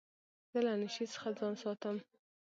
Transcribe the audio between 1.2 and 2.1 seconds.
ځان ساتم.